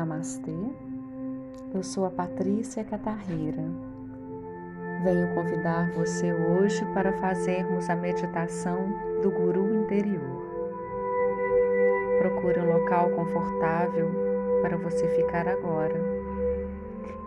[0.00, 0.56] Namastê.
[1.74, 3.62] Eu sou a Patrícia Catarreira.
[5.04, 8.78] Venho convidar você hoje para fazermos a meditação
[9.20, 10.42] do Guru interior.
[12.18, 14.10] Procure um local confortável
[14.62, 16.02] para você ficar agora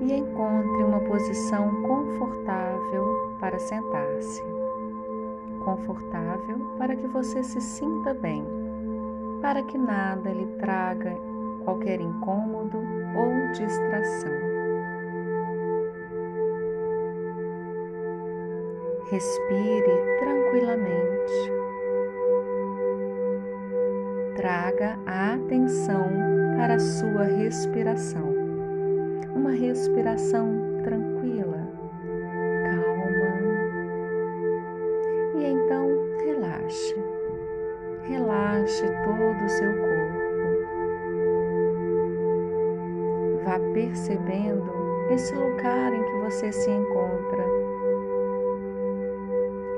[0.00, 4.42] e encontre uma posição confortável para sentar-se.
[5.64, 8.44] Confortável para que você se sinta bem,
[9.40, 11.27] para que nada lhe traga
[11.68, 12.78] qualquer incômodo
[13.14, 14.32] ou distração.
[19.10, 21.52] Respire tranquilamente.
[24.36, 26.08] Traga a atenção
[26.56, 28.32] para a sua respiração.
[29.34, 30.48] Uma respiração
[30.82, 31.68] tranquila,
[32.64, 33.32] calma.
[35.36, 35.86] E então
[36.24, 36.96] relaxe.
[38.04, 39.87] Relaxe todo o seu corpo.
[43.78, 44.72] Percebendo
[45.08, 47.44] esse lugar em que você se encontra.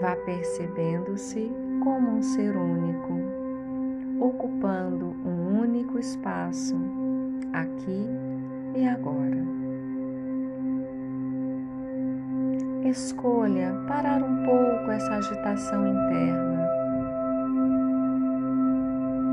[0.00, 1.52] Vá percebendo-se
[1.84, 3.12] como um ser único,
[4.18, 6.74] ocupando um único espaço,
[7.52, 8.08] aqui
[8.74, 9.42] e agora.
[12.84, 16.66] Escolha parar um pouco essa agitação interna,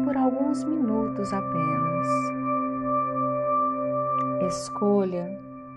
[0.06, 2.39] por alguns minutos apenas.
[4.50, 5.30] Escolha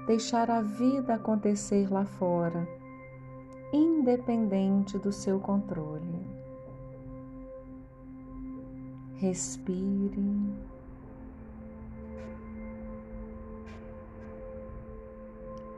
[0.07, 2.67] deixar a vida acontecer lá fora,
[3.71, 6.27] independente do seu controle.
[9.17, 10.55] Respire.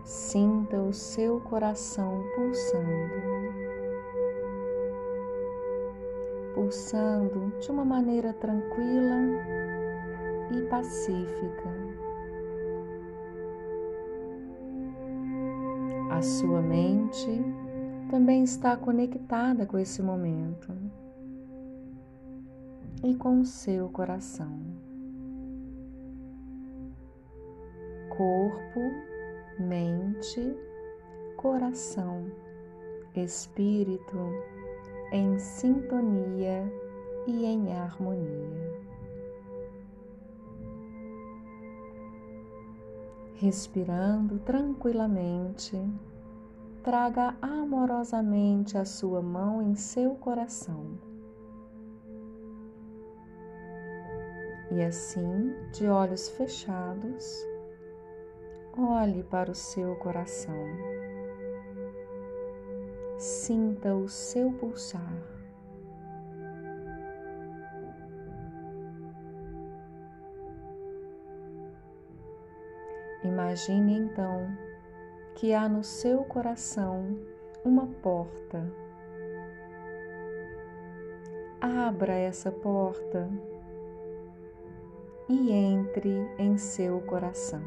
[0.04, 3.24] Sinta o seu coração pulsando.
[6.54, 9.18] Pulsando de uma maneira tranquila
[10.52, 11.93] e pacífica.
[16.14, 17.42] A sua mente
[18.08, 20.72] também está conectada com esse momento
[23.02, 24.60] e com o seu coração.
[28.16, 28.80] Corpo,
[29.58, 30.56] mente,
[31.36, 32.30] coração,
[33.16, 34.16] espírito
[35.10, 36.72] em sintonia
[37.26, 38.93] e em harmonia.
[43.34, 45.76] Respirando tranquilamente,
[46.84, 50.98] traga amorosamente a sua mão em seu coração.
[54.70, 57.44] E assim, de olhos fechados,
[58.78, 60.66] olhe para o seu coração.
[63.18, 65.33] Sinta o seu pulsar.
[73.54, 74.48] Imagine então
[75.36, 77.16] que há no seu coração
[77.64, 78.68] uma porta.
[81.60, 83.30] Abra essa porta
[85.28, 87.62] e entre em seu coração.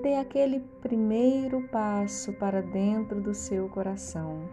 [0.00, 4.48] Dê aquele primeiro passo para dentro do seu coração,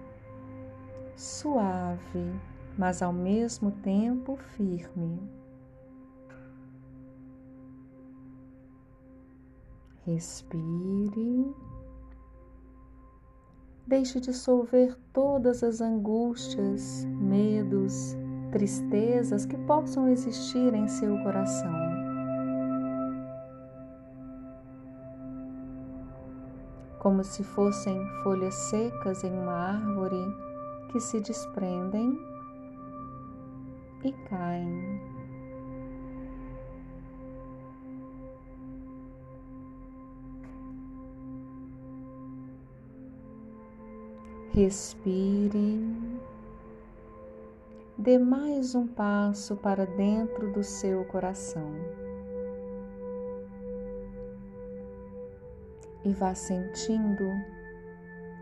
[1.15, 2.33] suave,
[2.77, 5.39] mas ao mesmo tempo firme.
[10.13, 11.55] Respire.
[13.85, 18.17] Deixe dissolver todas as angústias, medos,
[18.51, 21.71] tristezas que possam existir em seu coração.
[26.97, 30.35] Como se fossem folhas secas em uma árvore
[30.91, 32.19] que se desprendem
[34.03, 35.08] e caem.
[44.61, 45.79] Respire.
[47.97, 51.71] Dê mais um passo para dentro do seu coração.
[56.03, 57.31] E vá sentindo,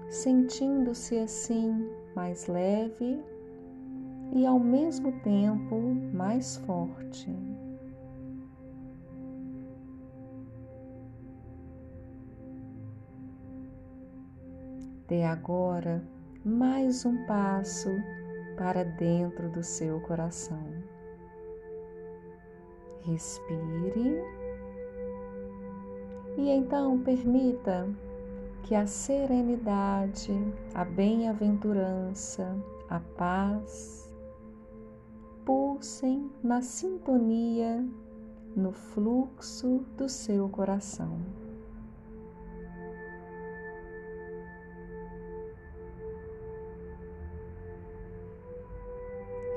[0.10, 3.24] sentindo-se assim mais leve
[4.34, 5.80] e ao mesmo tempo
[6.16, 7.32] mais forte.
[15.08, 16.04] Dê agora
[16.48, 17.90] mais um passo
[18.56, 20.64] para dentro do seu coração.
[23.02, 24.24] Respire
[26.38, 27.90] e então permita
[28.64, 30.32] que a serenidade,
[30.74, 32.56] a bem-aventurança,
[32.90, 34.10] a paz
[35.44, 37.86] pulsem na sintonia
[38.56, 41.20] no fluxo do seu coração.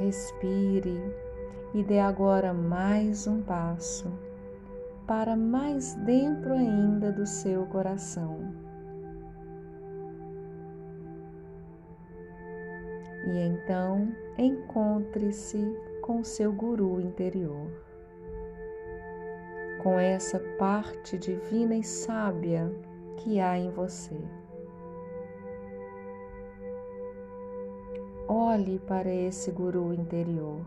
[0.00, 0.98] Respire
[1.74, 4.10] e dê agora mais um passo
[5.06, 8.50] para mais dentro ainda do seu coração.
[13.26, 15.62] E então encontre-se
[16.00, 17.70] com seu guru interior,
[19.82, 22.72] com essa parte divina e sábia
[23.18, 24.16] que há em você.
[28.32, 30.60] Olhe para esse guru interior.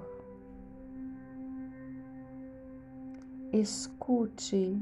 [3.54, 4.78] Escute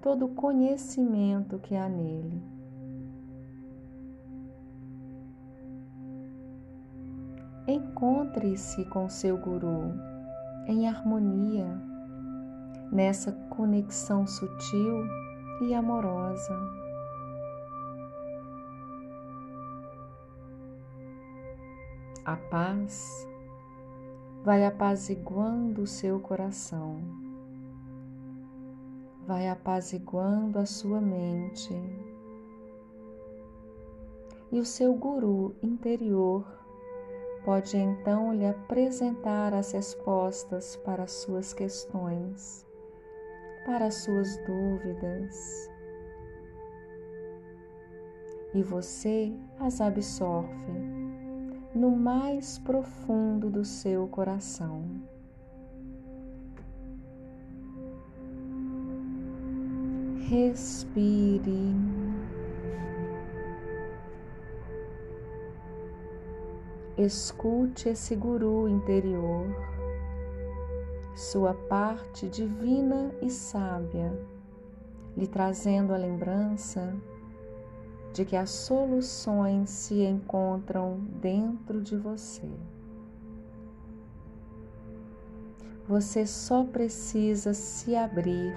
[0.00, 2.40] todo o conhecimento que há nele.
[7.66, 9.92] Encontre-se com seu guru
[10.68, 11.66] em harmonia,
[12.92, 15.02] nessa conexão sutil
[15.60, 16.85] e amorosa.
[22.26, 23.24] A paz
[24.42, 27.00] vai apaziguando o seu coração,
[29.24, 31.72] vai apaziguando a sua mente,
[34.50, 36.44] e o seu guru interior
[37.44, 42.66] pode então lhe apresentar as respostas para as suas questões,
[43.64, 45.70] para as suas dúvidas.
[48.52, 50.85] E você as absorve
[51.76, 54.82] no mais profundo do seu coração.
[60.28, 61.76] Respire.
[66.96, 69.46] Escute esse guru interior,
[71.14, 74.18] sua parte divina e sábia,
[75.14, 76.96] lhe trazendo a lembrança
[78.16, 82.48] de que as soluções se encontram dentro de você.
[85.86, 88.56] Você só precisa se abrir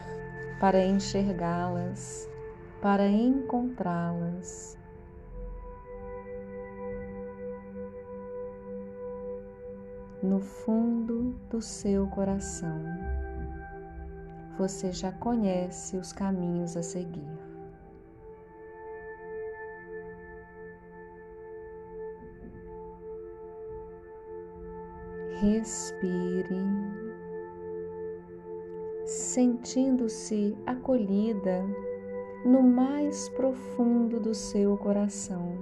[0.61, 2.29] para enxergá-las,
[2.81, 4.77] para encontrá-las.
[10.23, 12.81] No fundo do seu coração,
[14.57, 17.38] você já conhece os caminhos a seguir.
[25.41, 26.65] Respire,
[29.05, 31.65] sentindo-se acolhida
[32.43, 35.55] no mais profundo do seu coração.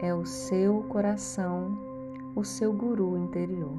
[0.00, 1.76] É o seu coração,
[2.34, 3.76] o seu guru interior,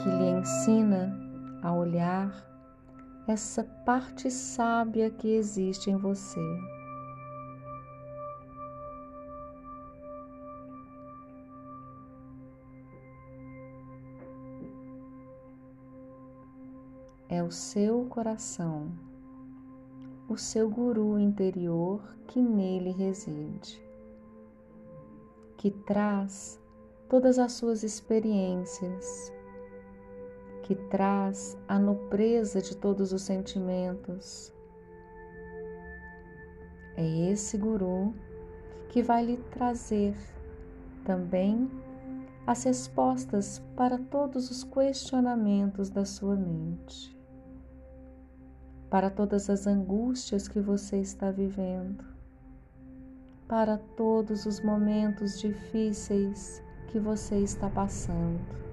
[0.00, 1.31] que lhe ensina
[1.62, 2.44] a olhar
[3.26, 6.40] essa parte sábia que existe em você.
[17.28, 18.92] É o seu coração,
[20.28, 23.82] o seu guru interior que nele reside,
[25.56, 26.60] que traz
[27.08, 29.32] todas as suas experiências,
[30.62, 34.52] que traz a nobreza de todos os sentimentos.
[36.96, 38.14] É esse guru
[38.88, 40.14] que vai lhe trazer
[41.04, 41.70] também
[42.46, 47.16] as respostas para todos os questionamentos da sua mente,
[48.90, 52.04] para todas as angústias que você está vivendo,
[53.48, 58.71] para todos os momentos difíceis que você está passando.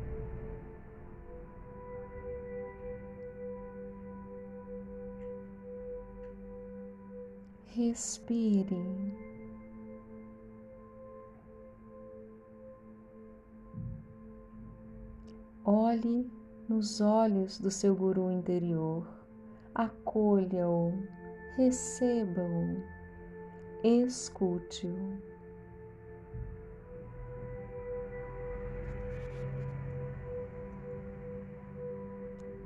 [7.80, 8.76] Respire.
[15.64, 16.30] Olhe
[16.68, 19.08] nos olhos do seu guru interior,
[19.74, 20.92] acolha-o,
[21.56, 22.84] receba-o,
[23.82, 25.29] escute-o.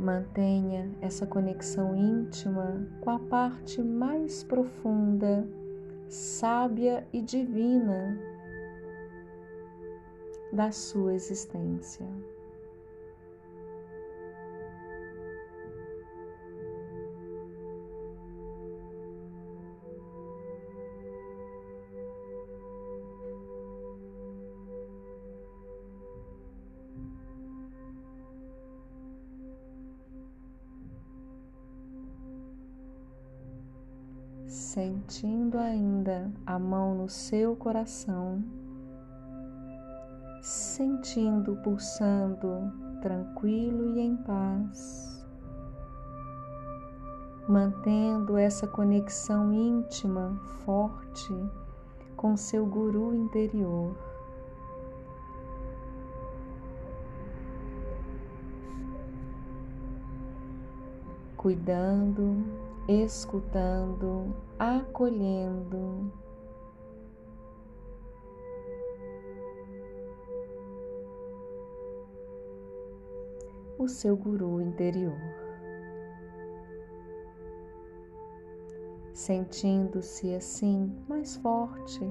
[0.04, 5.48] Mantenha essa conexão íntima com a parte mais profunda,
[6.10, 8.20] sábia e divina
[10.52, 12.06] da sua existência.
[34.74, 38.44] Sentindo ainda a mão no seu coração,
[40.42, 45.24] sentindo pulsando tranquilo e em paz,
[47.48, 51.36] mantendo essa conexão íntima forte
[52.18, 53.96] com seu guru interior.
[61.38, 66.12] Cuidando, escutando, acolhendo.
[73.78, 75.18] O seu guru interior.
[79.14, 82.02] Sentindo-se assim mais forte,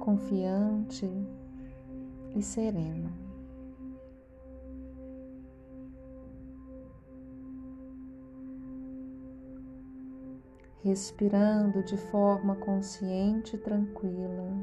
[0.00, 1.10] confiante
[2.34, 3.25] e sereno.
[10.86, 14.56] Respirando de forma consciente e tranquila.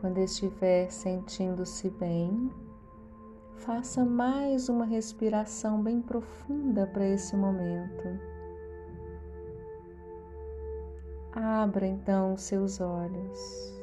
[0.00, 2.50] Quando estiver sentindo-se bem,
[3.56, 8.33] faça mais uma respiração bem profunda para esse momento.
[11.36, 13.74] Abra então os seus olhos.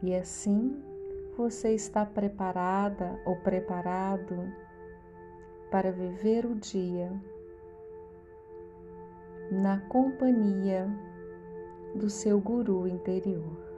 [0.00, 0.80] E assim
[1.36, 4.36] você está preparada ou preparado
[5.68, 7.10] para viver o dia
[9.50, 10.88] na companhia
[11.96, 13.69] do seu guru interior.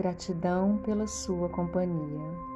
[0.00, 2.49] Gratidão pela sua companhia.